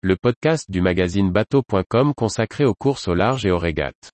[0.00, 4.12] le podcast du magazine bateau.com consacré aux courses au large et aux régates.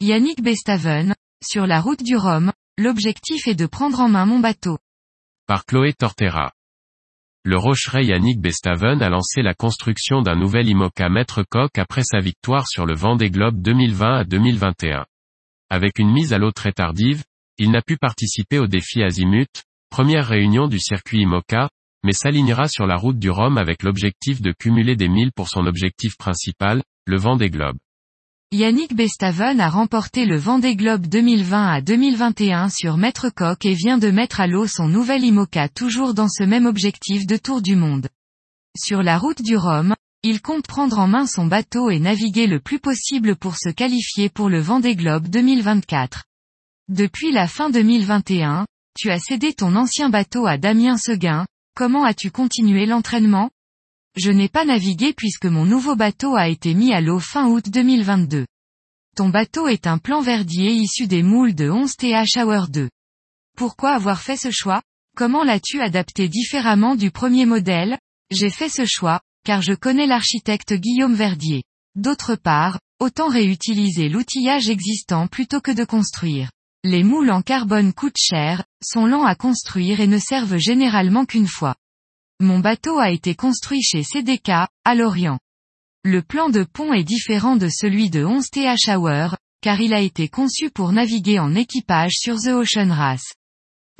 [0.00, 4.76] Yannick Bestaven, sur la route du Rhum, l'objectif est de prendre en main mon bateau.
[5.46, 6.52] Par Chloé Tortera.
[7.44, 12.20] Le rocheret Yannick Bestaven a lancé la construction d'un nouvel IMOCA Maître Coq après sa
[12.20, 15.04] victoire sur le Vendée Globe 2020 à 2021.
[15.68, 17.24] Avec une mise à l'eau très tardive,
[17.58, 21.68] il n'a pu participer au défi Azimut, première réunion du circuit IMOCA,
[22.04, 25.66] mais s'alignera sur la route du Rhum avec l'objectif de cumuler des milles pour son
[25.66, 27.76] objectif principal, le Vendée Globe.
[28.52, 33.96] Yannick Bestaven a remporté le Vendée Globe 2020 à 2021 sur Maître Coq et vient
[33.96, 37.76] de mettre à l'eau son nouvel IMOCA toujours dans ce même objectif de tour du
[37.76, 38.10] monde.
[38.76, 42.60] Sur la route du Rhum, il compte prendre en main son bateau et naviguer le
[42.60, 46.24] plus possible pour se qualifier pour le Vendée Globe 2024.
[46.90, 48.66] Depuis la fin 2021,
[48.98, 53.48] tu as cédé ton ancien bateau à Damien Seguin, comment as-tu continué l'entraînement?
[54.16, 57.68] Je n'ai pas navigué puisque mon nouveau bateau a été mis à l'eau fin août
[57.68, 58.46] 2022.
[59.16, 62.88] Ton bateau est un plan verdier issu des moules de 11 TH Hour 2.
[63.56, 64.82] Pourquoi avoir fait ce choix?
[65.16, 67.98] Comment l'as-tu adapté différemment du premier modèle?
[68.30, 71.62] J'ai fait ce choix, car je connais l'architecte Guillaume Verdier.
[71.94, 76.50] D'autre part, autant réutiliser l'outillage existant plutôt que de construire.
[76.84, 81.46] Les moules en carbone coûtent cher, sont lents à construire et ne servent généralement qu'une
[81.46, 81.74] fois.
[82.42, 84.48] Mon bateau a été construit chez CDK,
[84.84, 85.38] à Lorient.
[86.02, 90.00] Le plan de pont est différent de celui de 11 TH Hour, car il a
[90.00, 93.34] été conçu pour naviguer en équipage sur The Ocean Race.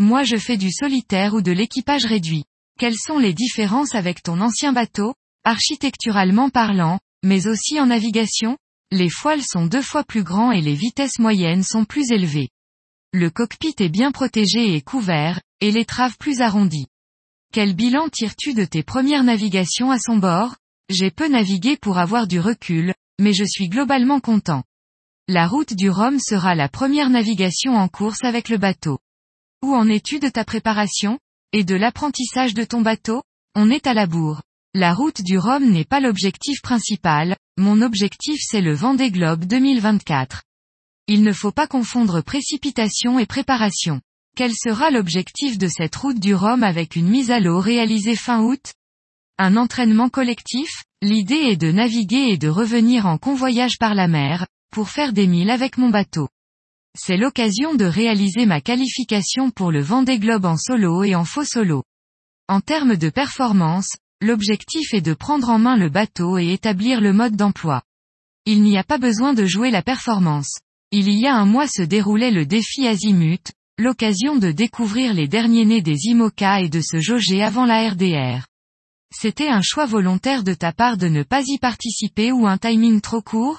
[0.00, 2.42] Moi je fais du solitaire ou de l'équipage réduit.
[2.80, 8.58] Quelles sont les différences avec ton ancien bateau, architecturalement parlant, mais aussi en navigation
[8.90, 12.48] Les foiles sont deux fois plus grands et les vitesses moyennes sont plus élevées.
[13.12, 16.88] Le cockpit est bien protégé et couvert, et l'étrave plus arrondie.
[17.52, 20.56] Quel bilan tires-tu de tes premières navigations à son bord?
[20.88, 24.64] J'ai peu navigué pour avoir du recul, mais je suis globalement content.
[25.28, 29.00] La route du Rhum sera la première navigation en course avec le bateau.
[29.62, 31.18] Où en es-tu de ta préparation
[31.52, 33.22] Et de l'apprentissage de ton bateau?
[33.54, 34.40] On est à la bourre.
[34.72, 40.42] La route du Rhum n'est pas l'objectif principal, mon objectif c'est le Vendée Globe 2024.
[41.06, 44.00] Il ne faut pas confondre précipitation et préparation.
[44.34, 48.40] Quel sera l'objectif de cette route du Rhum avec une mise à l'eau réalisée fin
[48.40, 48.72] août?
[49.36, 50.84] Un entraînement collectif?
[51.02, 55.26] L'idée est de naviguer et de revenir en convoyage par la mer, pour faire des
[55.26, 56.28] milles avec mon bateau.
[56.98, 61.44] C'est l'occasion de réaliser ma qualification pour le Vendée Globe en solo et en faux
[61.44, 61.82] solo.
[62.48, 63.90] En termes de performance,
[64.22, 67.82] l'objectif est de prendre en main le bateau et établir le mode d'emploi.
[68.46, 70.58] Il n'y a pas besoin de jouer la performance.
[70.90, 75.64] Il y a un mois se déroulait le défi Azimut, l'occasion de découvrir les derniers
[75.64, 78.46] nés des IMOCA et de se jauger avant la RDR.
[79.14, 83.00] C'était un choix volontaire de ta part de ne pas y participer ou un timing
[83.00, 83.58] trop court?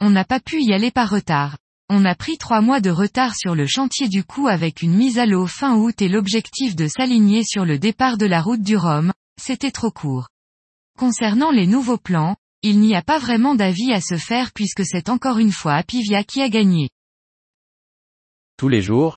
[0.00, 1.56] On n'a pas pu y aller par retard.
[1.88, 5.18] On a pris trois mois de retard sur le chantier du coup avec une mise
[5.18, 8.76] à l'eau fin août et l'objectif de s'aligner sur le départ de la route du
[8.76, 10.28] Rhum, c'était trop court.
[10.98, 15.08] Concernant les nouveaux plans, il n'y a pas vraiment d'avis à se faire puisque c'est
[15.08, 16.90] encore une fois Apivia qui a gagné.
[18.56, 19.16] Tous les jours,